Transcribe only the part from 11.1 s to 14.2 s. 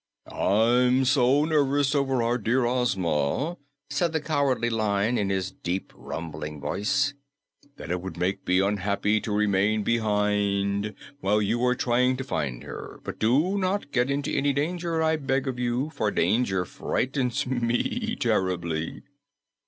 while you are trying to find her. But do not get